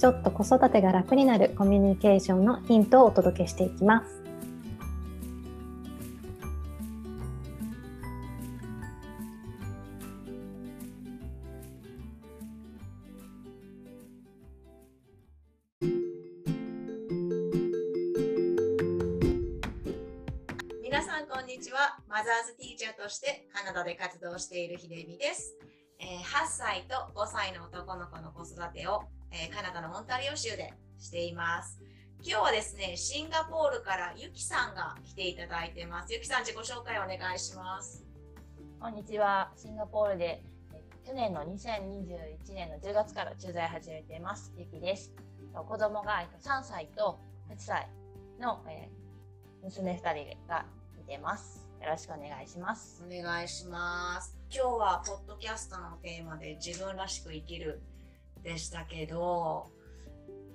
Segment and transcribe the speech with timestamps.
[0.00, 4.22] ちょっと子育てが楽になるコミュニケーションのヒントをお届けしていきます
[20.82, 21.98] 皆さんこんにちは。
[22.08, 25.56] マザーズティーチャーとしてカナダで活動している秀美です。
[25.98, 31.80] えー8歳と5歳の男の子の子育てを、えーカナダのオンタリオ州でしています。
[32.22, 36.12] 今日はですね、シンガポールからゆきさんが来ていただいてます。
[36.12, 38.04] ゆきさん自己紹介お願いします。
[38.80, 39.52] こんにちは。
[39.56, 40.42] シンガポールで
[40.74, 44.52] え去年の2021年の10月から駐在始めています。
[44.56, 45.12] ゆきです。
[45.54, 47.88] と子供がえっと3歳と8歳
[48.40, 49.00] の、えー
[49.62, 50.64] 娘2人が
[50.98, 51.68] いてます。
[51.82, 53.04] よろしくお願いします。
[53.06, 54.36] お願いします。
[54.50, 57.82] 今日はポッドキャストのテーマで自分らしく生きる
[58.42, 59.70] でしたけど、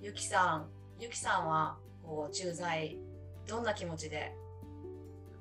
[0.02, 0.70] ゆきさん、
[1.00, 2.98] ゆきさんはこう駐在
[3.48, 4.34] どんな気持ちで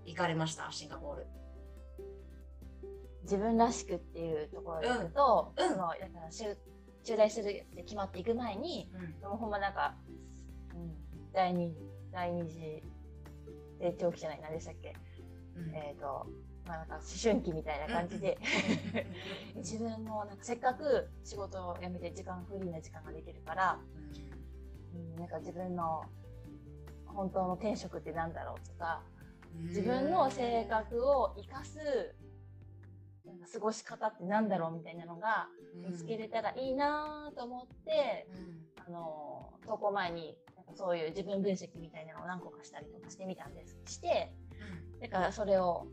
[0.05, 0.71] 行かれました？
[0.71, 1.27] シンガポール。
[3.23, 5.65] 自分らしくっていうところで言うと、うん。
[5.65, 5.73] うん。
[5.73, 6.57] そのだから駐
[7.03, 8.91] 駐在するって決まっていく前に、
[9.23, 9.31] うん。
[9.31, 9.95] もうほんまなんか、
[10.75, 10.95] うん、
[11.33, 11.75] 第二
[12.13, 12.83] 第二次
[13.81, 14.95] 成長期じゃない何でしたっけ？
[15.57, 15.75] うん。
[15.75, 16.27] えっ、と、
[16.67, 18.39] まあなんか思春期みたいな感じで、
[19.57, 23.81] 自分もなんかせっかく仕事を辞めて時間、フリーな時間ができるから、
[24.95, 26.05] うん、なんか自分の
[27.07, 29.03] 本当の転職ってなんだろうとか、
[29.63, 32.15] 自分の性格を生かす
[33.25, 38.29] なんか過ごし方ってなんだろうみたいなのが見つけれたらいいなと思って、
[38.87, 43.79] あの、投稿前になんかそういう自分分析みたいなのを何個かしたりとかしてみたんです。
[43.87, 44.33] して、
[45.01, 45.87] だからそれを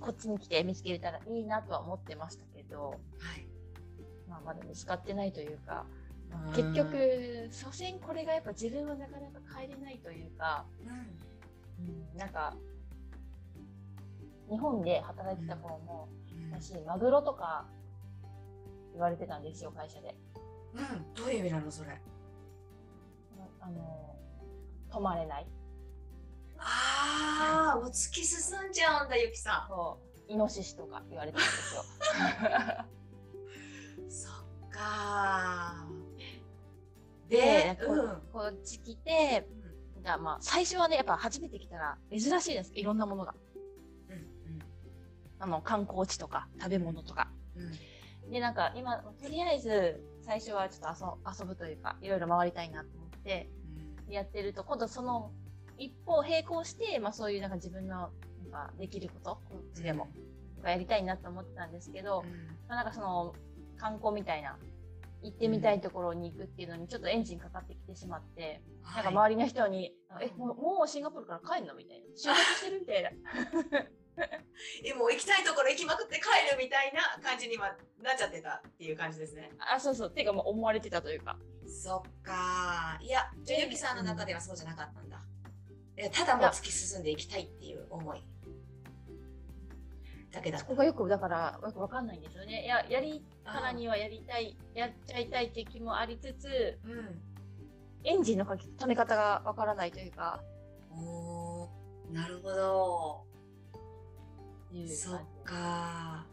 [0.00, 2.98] こっちに来て見つけれたらいいなとは思ってましたけど、はい。
[4.28, 5.84] まあ、まだ見つかってないというか、
[6.46, 6.52] うん。
[6.52, 10.64] 結局、所詮これがやっぱ自分はなかなか変えれないというか、
[11.80, 11.82] う
[12.16, 12.54] ん、なんか、
[14.50, 16.08] 日本で働いてた頃も、
[16.52, 17.66] 私、マグロとか
[18.92, 20.14] 言われてたんですよ、会社で。
[20.74, 22.00] うん、どういう意味なのそれ？
[23.60, 24.16] あの、
[24.90, 25.46] 止まれない。
[26.58, 28.38] ああ、もう突き進
[28.68, 31.82] んじゃうんだ、ゆきさそう、イノシシとか言われてたんですよ。
[34.06, 34.10] ん。
[34.10, 37.28] そっかー。
[37.28, 38.22] で、うん。
[38.32, 39.48] こっち来て、
[40.02, 42.72] じゃあまあ、最初はね、やっぱ初めて来たら珍しいです。
[42.74, 43.34] いろんなものが。
[44.08, 44.62] うん
[45.38, 47.32] あの、観光地とか、食べ物とか。
[47.56, 47.72] うんうん
[48.30, 53.50] で、なんか今、とりあえず、最初はちょっと遊遊ぶというか、いろいろ回りたいなと思って、
[54.08, 55.32] やってると、今度その、
[55.82, 58.10] 一方並行して、まあそういうなんか自分の、
[58.50, 60.08] なんかできること、こっちでも、
[60.64, 62.24] やりたいなと思ってたんですけど、
[62.68, 63.34] まあ、なんかその、
[63.76, 64.56] 観光みたいな、
[65.22, 72.06] 行ってみたいところに行くっていうのにちょっとエンジンかかってきてしまって、なんかはい周りの人に、え、もうもうシンガポールから帰るのみたいな。
[72.06, 73.10] 就活してるみたいな。
[74.84, 79.50] えもう行きたいところ行きまくって帰るみたいな感じにはなっちゃってたっていう感じですね。
[79.58, 80.10] あ、そうそう。
[80.10, 81.38] ていうかもう思われてたというか。
[81.66, 83.04] そっかー。
[83.04, 85.21] いや、じゃあゆきさんの中ではそうじゃなかったんだ。
[85.98, 88.22] いやただもう突き進んでいきたいっていう思い。
[90.32, 92.64] だけだったそこがよく、だから、よくわかんないんですよね。
[92.64, 97.20] いや、やり、からにはやりたい、やっちゃいたいって気もありつつ、うん。
[98.04, 100.42] エンジンのかけ止め方がわからないというか、
[100.90, 103.26] おーなるほど。
[104.86, 106.26] そっ感か。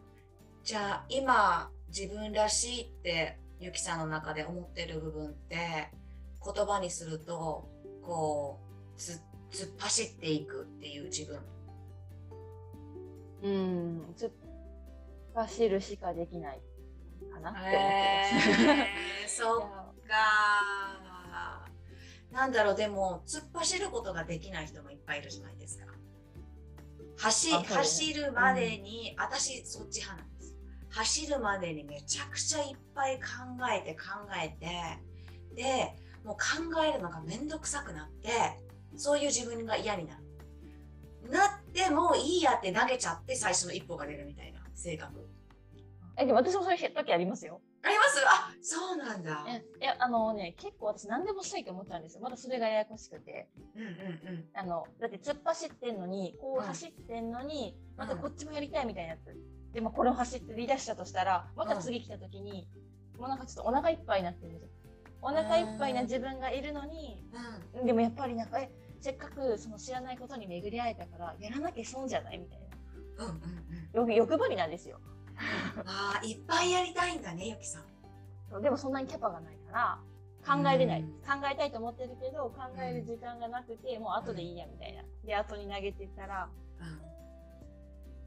[0.64, 5.90] じゃあ今自分らしいってゆきさんの中で思ってる部分って
[6.44, 7.70] 言葉にすると
[8.02, 8.60] こ
[8.96, 11.40] うつ突っ走っていくっていう自分。
[13.42, 13.48] じ。
[13.48, 14.32] うん、突っ
[15.36, 16.62] 走るしかできない
[17.34, 18.62] かなって思ってます。
[18.62, 19.60] へーそっ
[20.08, 21.10] か。
[22.32, 25.86] なんだろうでも突っ走ることができない人もいっぱいいるじゃないですか。
[27.18, 30.58] 走走るまでに、私そっち派なんですよ。
[30.90, 33.22] 走るまでにめちゃくちゃいっぱい考
[33.72, 34.10] えて考
[34.42, 34.66] えて
[35.56, 38.30] でもう考えるのがめんどくさくなって
[38.96, 40.24] そういう自分が嫌になる。
[41.32, 45.28] なってもういいやって投げちゃって最初の一歩が出るみたいな性格。
[46.18, 47.62] え、でも私もそういう時ありますよ。
[47.82, 48.20] あります？
[48.28, 49.46] あそうなんだ。
[49.48, 52.22] えいや、あのね、結構私何でもしたいと思ったんですよ。
[52.22, 53.48] まだそれがややこしくて。
[53.76, 53.92] うんうんう
[54.40, 54.46] ん。
[54.54, 59.34] あの、だって突っ走ってんのに、こううん走ってんのに、んまたこっちもやりたいみたいなやつ。
[59.74, 62.68] でもこれを走って離脱したとしたら、また次来た時に、
[63.18, 64.89] もうなんかちょっとお腹いっぱいになってるんですよ。
[65.22, 67.24] お腹いっぱいな自分がいるのに、
[67.76, 72.60] うんでもやっぱりなんか、え、せっかくその知らないことに巡り会えたから、やらなきゃ損じゃないみたい
[73.18, 73.26] な。
[73.26, 74.12] うんうんうん。
[74.12, 75.00] 欲欲張りなんですよ。
[75.86, 78.62] ああ、いっぱいやりたいんだね、ゆきさん。
[78.62, 80.00] でもそんなにキャパがないから、
[80.46, 81.02] 考えれない。
[81.02, 85.04] うん考えたいと思ってるけど、考える時間がなくて、もう後でいいやみたいな。
[85.24, 86.50] で、後に投げてったら、
[86.80, 87.00] うん。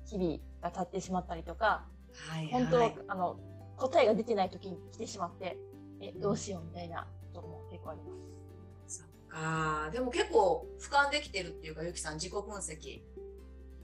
[0.06, 1.84] 日々が経ってしまったりとか、
[2.28, 2.94] はい、本当、はい。
[3.08, 3.40] あの、
[3.76, 5.58] 答えが出てない時に来てしまって、
[6.02, 8.10] え、どうしようみたいなことも結構ありま
[8.88, 8.98] す。
[8.98, 9.90] そっか。
[9.92, 13.02] でも結構俯瞰できてるっていうか、ゆきさん自己分析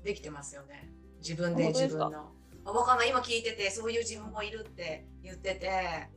[0.03, 0.93] できてますよね。
[1.20, 2.32] 自分で自分の。
[2.65, 3.11] あ、わかんない。
[3.11, 6.09] 今聞いてて、そういう自分もいるって言ってて、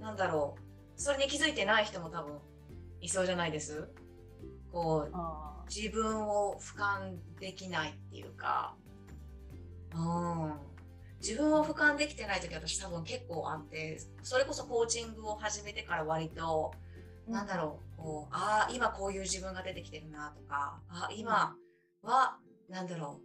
[0.00, 0.60] なんだろう。
[0.96, 2.38] それに気づいてない人も多分
[3.00, 3.88] いそうじゃないです？
[4.72, 8.76] こう、あ自分を俯瞰できないっていうか、
[9.94, 10.52] うん、
[11.26, 21.56] 自分を俯瞰できてない時私多分結構あってそれこそコーチングを始めてから割と、ーなんだろうこうああ今こういう自分が出てきてるなとかあ今
[22.02, 22.36] は
[22.68, 23.22] なんだろ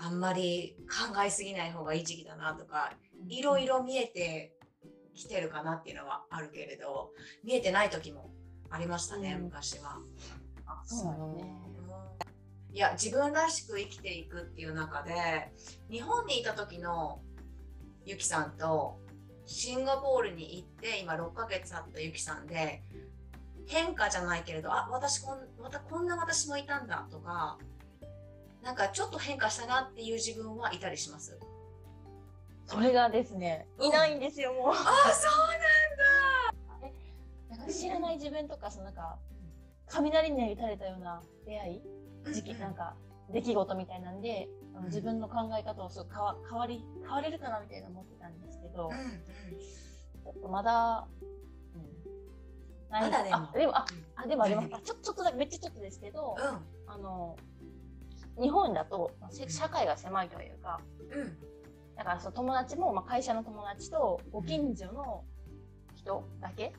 [0.00, 0.74] うあんまり
[1.14, 2.90] 考えすぎない方がいい時期だなとか
[3.28, 4.56] いろいろ見えて
[5.14, 7.12] きてるかなっていうのはあるけれど
[7.44, 8.32] 見えてない時も
[8.70, 9.44] ありましたね、うん。
[9.44, 9.98] 昔は。
[10.66, 11.36] あ、そう。
[11.36, 11.62] ね。
[12.72, 15.52] いや自分らしく生きていくっていう中で
[15.90, 17.20] 日本にいた時の
[18.04, 18.98] ゆきさんと
[19.44, 22.82] シンガポールに行って今6ヶ月あったゆきさんで
[23.66, 27.58] 変化じゃないけれどあ私こんまたこんな私もいたんだとか
[28.62, 31.38] なんかちょっと変化したなっていう自分はいたりします？
[32.64, 34.72] それがですね、いないんですよ、もう。
[34.72, 34.74] あ
[35.12, 35.28] そ
[36.78, 36.86] う
[37.50, 39.18] なんか知らない自分とか、そのなんか、
[40.00, 41.82] 雷に打たれたような出会い
[42.32, 42.94] 時期、なんか、
[43.32, 44.48] 出来事みたいなんで、
[44.84, 49.58] 自分の考え方をすごい変わ変わり、変われるかなみたいな思ってたんですけど、うんうん。
[50.22, 51.06] ちょっとまだ、
[51.74, 52.90] うん。
[52.90, 53.02] ない。
[53.02, 53.36] まだでも。
[53.36, 54.24] あ、でも、あ、うん。
[54.24, 54.68] あでもあります。
[54.72, 56.36] あちょちょっとだけ、めっちゃちょっとですけど、
[56.86, 57.36] あの、
[58.40, 59.12] 日本だと、
[59.48, 60.80] 社会が狭いというか、
[61.10, 61.20] うん。
[61.20, 61.38] うん
[61.96, 65.24] だからその友達も、まあ、会社の友達とご近所の
[65.94, 66.72] 人だけ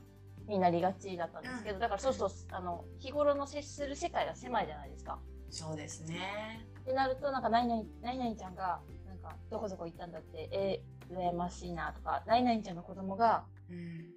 [0.47, 5.19] になりがちだったんですけど、だからそうするとあの日頃の接する世界が狭いじゃないですか。
[5.49, 6.67] そうですね。
[6.81, 14.09] ってなるとなんか何々何々ちゃんがなんかどこどこ行ったんだってえー、羨ましいなとか何々ちゃんの子供がうん。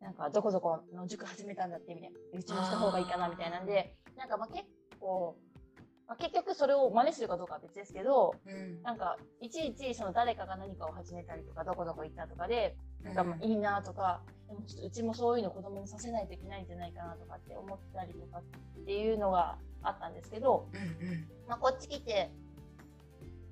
[0.00, 2.18] なんかどこどこの塾始めたんだってみたいな。
[2.38, 4.64] うちもした方がいいかなみたいなんでなんかまあ結
[5.00, 5.36] 構、
[6.06, 8.82] まあ、結局それを真似するかどうかは別ですけどうん。
[8.82, 21.28] なんかいちいちその誰かが何かを始めたりとかどこどこ行ったとかでなんかまあいいなとか、でもちょっとうちもそういうの子供にさせないといけないんじゃないかなとかって思ったりとかっていうのがあったんですけど、うんうん。
[21.46, 22.30] まあ、こっち来て、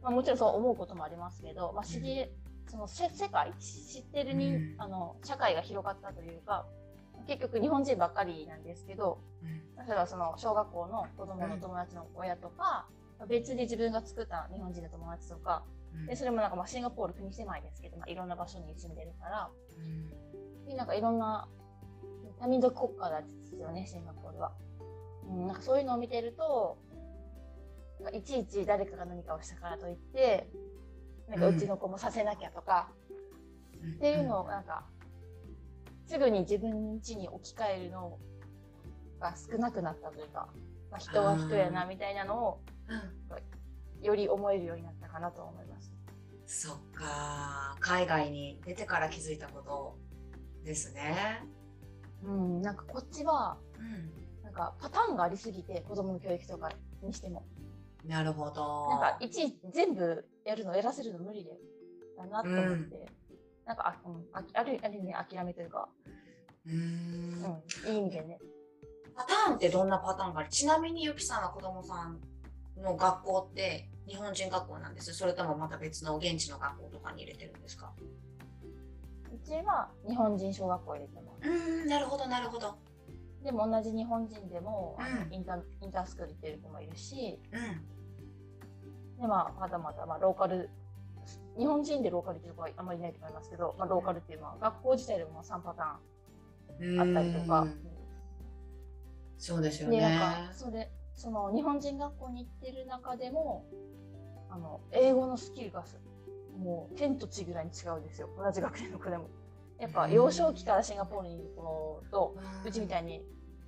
[0.02, 2.30] まあ、もちろんそう思うこともありますけど、まあ、知り、
[2.66, 4.74] そのせ世界知ってるに、うん。
[4.78, 6.66] あの社会が広がったというか
[7.26, 9.86] 結局日本人ばっかりなんですけどうん。
[9.86, 12.86] 例えばその小学校の子供の友達の親とか、
[13.28, 15.64] 別に自分が作った日本人の友達とか
[15.94, 16.06] うん。
[16.06, 20.66] でそれもなんかまあシンガポール国狭いですけど、まあ、いろんな場所に住んでるからうん。
[20.66, 21.48] でなんかいろんな
[22.40, 24.52] 多民族国家ですよねシンガポールは、
[25.28, 26.78] うん、なんかそういうのを見てると
[28.00, 30.48] なんかいちいち誰かが何かをしたからといって
[31.28, 32.90] なんかうちの子もさせなきゃとか、
[33.82, 33.92] うん。
[33.92, 34.84] っていうのをなんか
[36.12, 38.18] すぐに自分家に置き換えるの
[39.18, 40.46] が少なくなったというか、
[40.90, 42.94] まあ、人は人やなみたいなのをう
[44.02, 44.04] ん。
[44.04, 45.90] より思えるようになったかなと思います。
[46.44, 47.76] そっか。
[47.80, 49.96] 海外に出てから気づいたこと
[50.66, 51.46] ですね。
[52.24, 56.68] うん、なんかこっちはうん、なんかパターンがありすぎて子供の教育とか
[57.02, 57.46] にしても。
[58.04, 58.90] なるほど。
[58.90, 61.52] なんかいちいち全部やるのやらせるの無理で
[62.18, 63.08] だなと思って、
[63.66, 65.88] なんかあ,、うん、ああるある意味諦めというか、
[66.66, 67.62] うーん。
[67.86, 68.38] うん、いい意味でね。
[69.14, 70.48] パターンってどんなパターンがある？
[70.48, 72.18] ちなみにゆきさんは子供さん
[72.80, 77.92] の学校って日本人学校なんですそれともまた別の現地の学校とかに入れてるんですか？
[79.32, 81.48] うちは日本人小学校入れてます。
[81.48, 82.76] うーんなるほどなるほど。
[83.44, 85.34] でも同じ日本人でも、うん。
[85.34, 87.40] インターインタースクール行ってる子もいるし。
[87.52, 87.56] う
[89.16, 89.20] ん。
[89.20, 90.70] で、まあ、まだまだ、まあ、ローカル
[91.58, 97.66] 日本人でローカルっていう子はあんまりいないと思いますけど、まあ、ローカルっていうのは学校自体でも3パターンあったりとか
[99.42, 100.02] そうですよで、ね。
[100.02, 103.66] なんか、それ、その日本人学校に行ってる中でも、
[104.48, 105.98] あの、英語のスキルがす
[106.56, 108.28] もう天と地ぐらいに違うんですよ。
[108.38, 109.28] 同じ学年の子でも。
[109.80, 113.20] やっぱ幼少期からシンガポールにいる子と、うちみたいに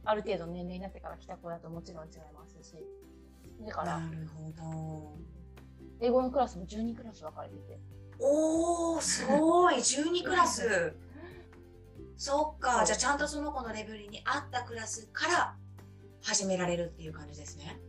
[0.04, 2.76] ある程度年齢になってから来た子だともちろん違いますし。
[3.66, 5.18] だから、なるほど。
[6.00, 7.78] 英語のクラスも12クラス分かれてて。
[8.18, 10.94] おー、すごい、 12クラス。
[12.16, 15.56] そっか、じゃあちゃんとその子のレベルに合ったクラスから
[16.22, 17.80] 始められるっていう感じですね。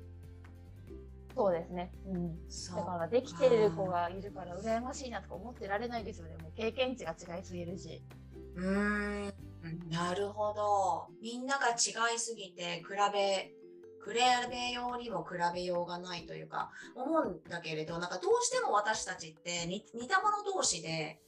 [1.35, 1.91] そうですね。
[2.07, 2.39] うん。
[2.49, 6.37] そうだからできてる子がいるから羨ましいなとか思ってられないですよね。
[6.41, 8.01] もう経験値が違いすぎるし。
[8.55, 9.33] うーん、
[9.89, 11.07] なるほど。
[11.21, 13.51] みんなが違いすぎて、比べ、
[14.05, 14.13] 比
[14.49, 21.21] べようにも比べようがないというか、思うんだけれど、なんかどうしても私たちって似似た者同士で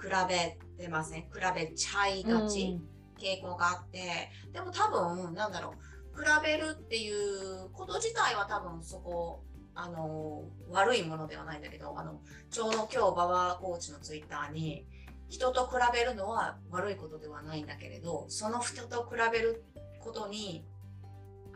[0.00, 2.80] 比べてません、比べちゃいがち。
[3.20, 5.74] 傾向があってでも多分なんだろ
[6.16, 14.86] う比べるっていうこと自体は多分そこあの悪いものではないんだけどあのちょうど今日馬場コーチのツイッターに
[15.28, 19.62] 人と比べるのは悪いことではないんだけれどその人と比べる
[20.00, 20.64] ことに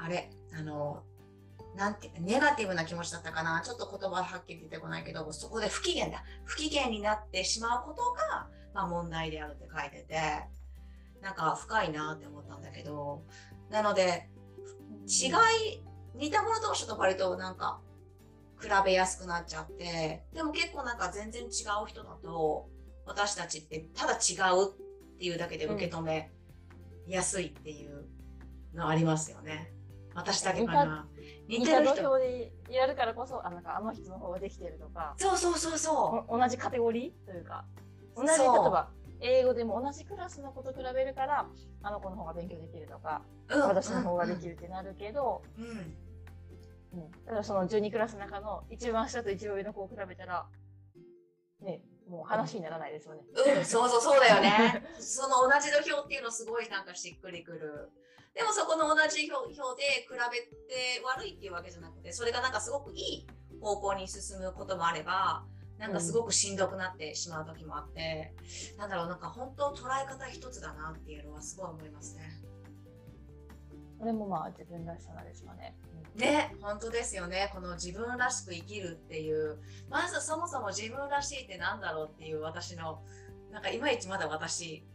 [0.05, 1.03] あれあの
[1.77, 3.63] なんてネガティブな気持ちだったかな。
[3.65, 6.23] ちょっと言葉はっきり出てこないけどそこで不機嫌だ。
[6.45, 10.15] 不機嫌になってしまうことが、まあ、問題であるって書いてて
[11.21, 13.23] なんか深いなって思ったんだけど。
[13.71, 14.29] なので
[15.07, 15.29] 違
[15.73, 15.83] い
[16.15, 17.81] 似た者同士と割となんか
[18.61, 21.47] 比べやすくなっちゃってでも結構なんか全然違
[21.85, 22.69] う人だと
[23.05, 26.31] 私たちってただ違うっていうだけで受け止め
[27.09, 28.07] やすいっていう
[28.75, 29.74] のありますよね。
[30.15, 31.09] 私だけかな。
[31.49, 32.03] 似てる人。
[32.03, 37.65] 俵でやるからこそ、あなんかあの人の方ができてるとか、そうそうそうそお同じカテゴリーというか、
[38.17, 38.91] 同じ例えば
[39.21, 41.47] 英語でも同じクラスの子と比べるから、
[41.83, 43.59] あの子の方が勉強できるとか、う。
[43.59, 45.65] うん私の方ができるってなるけど、うん。
[45.65, 45.97] うん
[46.95, 50.47] うん、だからその12クラスの中の一番下と一番上の子を比べたら、
[51.61, 53.23] ね、もう話にならないですよね。
[53.57, 54.85] うん、そうそうそうだよね。
[54.99, 57.91] その同じ土俵っていうのすごいなんかしっくりくる。
[58.35, 60.41] でもそこの同じ表表で比べ
[60.75, 63.27] て悪いっていうわけじゃなくて、それがなんかすごくいい
[63.61, 65.45] 方向に進むこともあれば、
[65.79, 68.35] なんかすごくしんどくなってしまう時もあって、
[68.77, 72.41] なんだろう、なんか本当捉え方一つだなっていうのはすごい思いますね。
[73.99, 75.77] それもまあ自分らしさなんですかね。
[76.15, 77.51] ね、本当ですよね。
[77.53, 83.03] この自分らしく生きるっていう、まずそもそも自分らしいってなんだろうっていう私の、
[83.51, 84.87] なんかいまいちまだ私、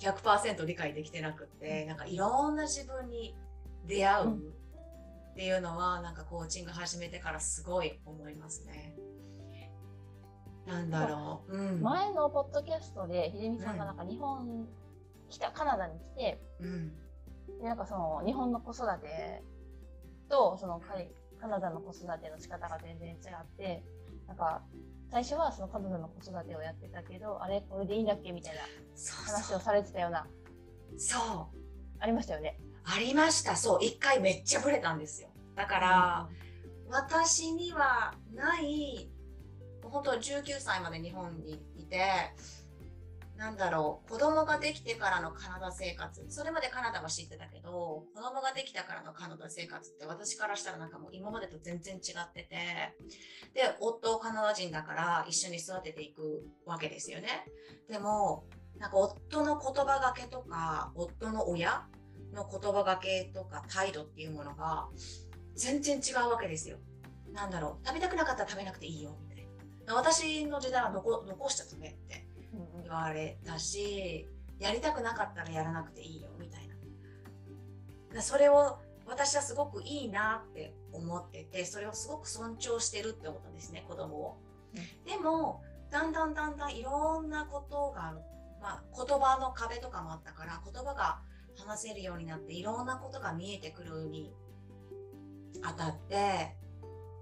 [0.00, 3.36] 100%理解できてなくって、なんかいろんな自分に
[3.86, 8.96] 出会うっていうのは、なんかコーチング始めてからすごい思いますね。
[10.66, 11.56] なんだろう。
[11.56, 11.82] うん。
[11.82, 14.68] 前のポッドキャストで秀美さんがなんか日本
[15.28, 16.92] 来たカナダに来てうん。
[17.60, 19.42] でなんかその日本の子育て
[20.28, 20.80] とその
[21.40, 23.82] カナダの子育ての仕方が全然違って
[24.28, 24.62] なんか
[25.10, 28.60] 最初はそのカナダの子育てをやってたけどあれこれでいいんだっけみたいな。
[29.26, 30.26] 話をされてたような
[30.96, 31.58] そう。
[31.98, 32.58] ありましたよね。
[32.84, 33.56] ありました。
[33.56, 33.78] そう。
[33.82, 35.28] 一回めっちゃブレたんですよ。
[35.54, 36.28] だから、
[36.88, 39.10] 私にはない
[39.82, 42.32] 本当19歳まで日本にいて
[43.40, 46.26] なんだろう子供ができてからのカナダ生活。
[46.28, 52.94] それまでカナダは知ってたけど子供ができたからのカナダ生活って私からしたらなんかもう今までと全然違ってて。
[53.54, 57.46] で夫カナダ人だから一緒に育てていくわけですよね。
[57.88, 58.44] でも
[58.76, 61.86] なんか夫の言葉がけとか夫の親
[62.34, 64.86] の言葉がけとか態度っていうものが
[65.56, 66.76] 全然違うわけですよ。
[67.32, 69.48] なんだろう食べたくなかったら食べなくていいよみたい
[69.86, 69.94] な。
[69.94, 72.29] 私の時代は残残しちゃダメって。
[72.90, 74.26] 言われたし
[74.58, 76.74] やりたくなかったらやらなくていいよみたいな。
[78.14, 84.38] だそれを私はすごくいいなって思っててそれをすごく尊重してるって思ったんですね子供を、
[85.06, 88.14] でもだんだんだんだんいろんなことが、
[88.60, 91.20] まあ、言葉の壁とかもあったから言葉が
[91.56, 94.32] 話せるようになっていろんなことが見えてくるに
[95.62, 96.56] あたって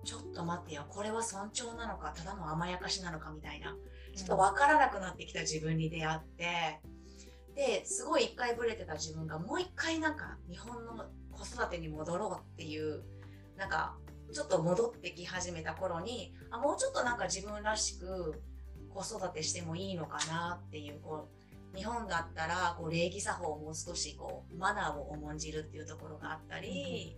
[0.05, 3.75] ちょっと待ってよこれは尊重なのかただの甘やかしなのかみたいな
[4.19, 6.81] ちょっと分からなくなってきた自分に出会って
[7.55, 13.05] ですごい一回ブレてた自分がもう一回なんか日本の子育てに戻ろうっていう
[13.57, 13.95] なんか
[14.33, 18.43] ちょっと戻ってき始めた頃にあもうちょっとなんか自分らしく
[18.93, 21.29] 子育てしてもいいのかなっていうこ
[21.73, 27.17] う日本だったらこう礼儀作法をもう少しこうマナーを重んじるっていうところがあったり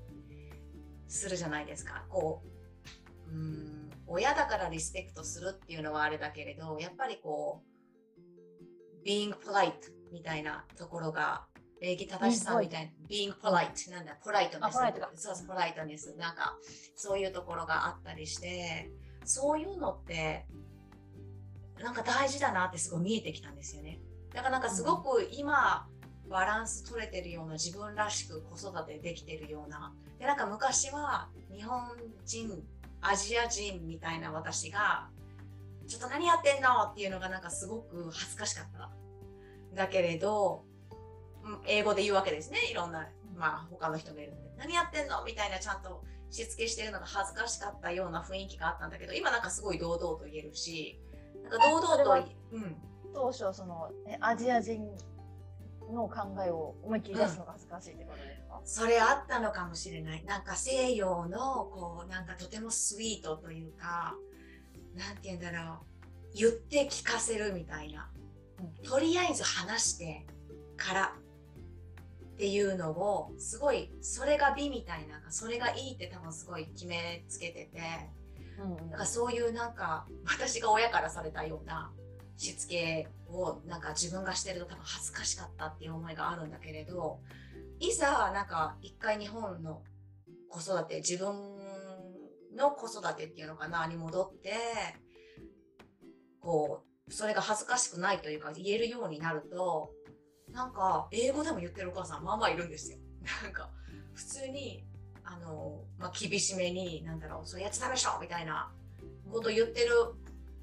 [1.09, 2.05] するじゃないですか。
[2.11, 2.43] こ
[3.27, 7.63] ううん親だからリスペクトするっていうのはあれだけれどやっぱりこ
[9.05, 9.73] う being polite
[10.13, 11.47] みたいなところが
[11.81, 14.75] 礼儀正しさみたいな being polite なんだポライトネス
[15.23, 16.57] そうそうポライトネスなんか
[16.97, 18.91] そういうところがあったりして
[19.25, 20.47] そういうのって
[21.83, 24.01] なんか大事だなってすごい見えてきたんですよね。
[24.35, 25.87] だからなんかすごく今、
[26.29, 29.93] バランス取れてるような自分らしく子育てできてるような。
[30.19, 31.83] で、なんか昔は日本
[32.25, 32.63] 人、
[33.03, 35.09] アジア人みたいな私が、
[35.87, 38.91] ちょっと何やってんのっていうのがなんかすごく恥ずかしかった。
[39.75, 40.65] だけれど、
[41.67, 42.59] 英語で言うわけですね。
[42.71, 44.51] いろんな、まあ他の人がいるので。
[44.59, 51.01] 何やってんのみたいなちゃんとしつけしてるのが恥ずかしかったような雰囲気があったんだけど、今なんかすごい堂々と言えるし、
[51.43, 52.77] なんか堂々と、うん。
[53.13, 54.89] 当初そのえアジア人
[55.93, 60.25] の考えを思いっきり出すのが恥ずかしいってことですか、うん、それあったのかもしれない。
[60.25, 64.15] なんか西洋のこうなんかとてもスイートというか、
[64.95, 65.87] なんて言うんだろ
[66.35, 68.11] う、言って聞かせるみたいな。
[68.61, 70.27] うん、とりあえず話して
[70.77, 71.15] から
[72.41, 77.81] っていうのをすごいそれが美みたいなそれがいいって多分すごい決めつけてて、
[78.59, 81.93] うんうん、かそういうなんか私が親からされたような
[82.41, 87.21] しつけをなんか自分がしてると多分恥ずかしかったっていう思いがあるんだけれど
[87.79, 89.83] いざなんか一回日本の
[90.49, 91.35] 子育て自分
[92.57, 94.55] の子育てっていうのかなに戻って
[96.41, 99.91] こうそれが恥ずかしくないというか言えるようになると
[100.51, 102.97] なんか英語でも言ってるお母さんまあまあいるんですよ。
[103.45, 103.71] なんか
[104.15, 104.83] 普通に
[105.25, 108.73] あの、まあ、厳しめになんだろうそれやっちゃダメでしょみたいな
[109.31, 109.95] こと言ってる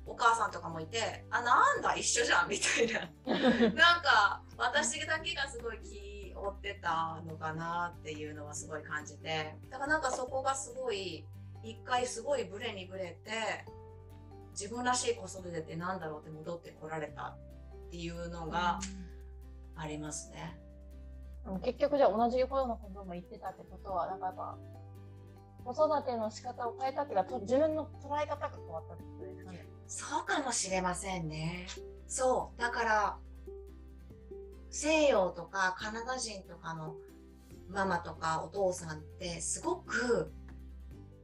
[0.08, 11.28] お母さんとかもいてあなんだ一緒じゃんみたいな なんか私だけがすごい気負ってたのかなっていうのはすごい感じてだからなんかそこがすごい
[11.64, 13.66] 一回すごいブレにブレて
[14.52, 17.36] 自分らしい子育てってなんだろうって戻ってこられた
[17.88, 18.80] っていうのが
[19.76, 20.60] ありますね。
[21.62, 24.58] 結局じゃあ同じようなことも言ってたってことはなんかやっぱ
[25.64, 29.67] 子育ての仕方を変えたっていうか自分の捉え方が変わったってことですかね。
[29.88, 31.67] そうかもしれませんね。
[32.08, 32.62] そう。
[32.62, 33.17] だから、
[34.70, 36.96] 西洋とかカナダ人とかの
[37.70, 40.32] ママとかお父さんってすごく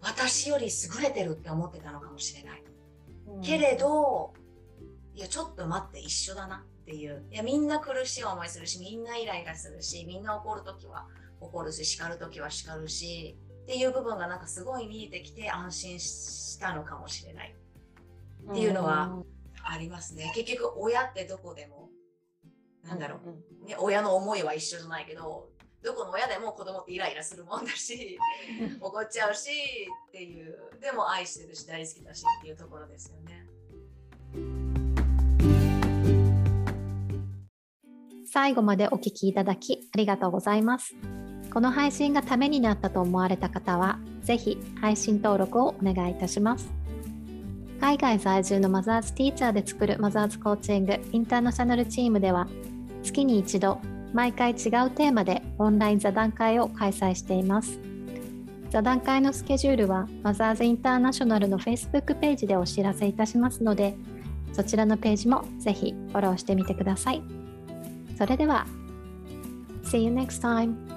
[0.02, 2.64] 私より優れてるって思ってたのかもしれない。
[3.28, 4.34] うん、けれど、
[5.14, 7.26] いや、ちょっと待って、一緒だなっていう。
[7.32, 11.08] いや、みんな苦しい思いするし、みんなイライラするし、みんな怒るときは
[11.40, 17.56] 怒るし、叱るときは叱るし、っていう部分がなんかすごい見えてきて安心したのかもしれない。
[18.50, 19.24] っていうのは
[19.64, 20.32] ありますね。
[20.36, 21.90] 結局親ってどこでも、
[22.84, 23.20] なんだろ
[23.64, 25.50] う、ね、親の思いは一緒じゃないけど、
[25.84, 28.18] どこの親でも子供ってイライラするもんだし、
[28.80, 29.50] 怒っちゃうし
[30.10, 33.48] っていう、でも愛してるし大好きだしっていうところですよね。
[38.26, 40.96] 最後までお聞きいただきありがとうございます。
[41.54, 46.83] この配信がためになったと思われた方は、ぜひ配信登録をお願いいたします。
[47.84, 52.48] 海外在住のマザーズティーチャーで作るマザーズコーチングインターナショナルチームでは
[53.04, 53.82] 月に一度
[54.14, 57.78] 毎回違うテーマでオンライン座談会を開催しています
[58.70, 63.96] 座談会のスケジュールはマザーズインターナショナルの Facebook ページでお知らせいたしますので
[64.54, 67.22] そちらのページもぜひフォローしてみてください
[68.18, 68.66] それでは
[69.84, 70.93] See you next time!